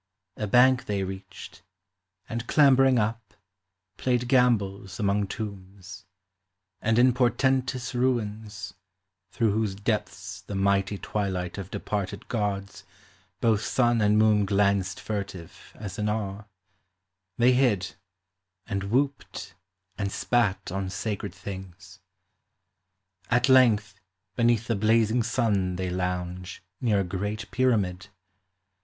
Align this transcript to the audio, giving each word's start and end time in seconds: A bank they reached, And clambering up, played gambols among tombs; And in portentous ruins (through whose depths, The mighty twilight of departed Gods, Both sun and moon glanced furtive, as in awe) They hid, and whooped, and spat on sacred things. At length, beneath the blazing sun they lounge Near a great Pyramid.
A 0.35 0.47
bank 0.47 0.85
they 0.85 1.03
reached, 1.03 1.61
And 2.27 2.47
clambering 2.47 2.97
up, 2.97 3.35
played 3.97 4.27
gambols 4.27 4.99
among 4.99 5.27
tombs; 5.27 6.05
And 6.81 6.97
in 6.97 7.13
portentous 7.13 7.93
ruins 7.93 8.73
(through 9.29 9.51
whose 9.51 9.75
depths, 9.75 10.41
The 10.41 10.55
mighty 10.55 10.97
twilight 10.97 11.59
of 11.59 11.69
departed 11.69 12.27
Gods, 12.29 12.83
Both 13.41 13.63
sun 13.63 14.01
and 14.01 14.17
moon 14.17 14.45
glanced 14.47 14.99
furtive, 14.99 15.71
as 15.75 15.99
in 15.99 16.09
awe) 16.09 16.45
They 17.37 17.51
hid, 17.53 17.93
and 18.65 18.85
whooped, 18.85 19.53
and 19.99 20.11
spat 20.11 20.71
on 20.71 20.89
sacred 20.89 21.35
things. 21.35 21.99
At 23.29 23.49
length, 23.49 23.99
beneath 24.35 24.65
the 24.65 24.75
blazing 24.75 25.21
sun 25.21 25.75
they 25.75 25.91
lounge 25.91 26.63
Near 26.81 27.01
a 27.01 27.03
great 27.03 27.51
Pyramid. 27.51 28.07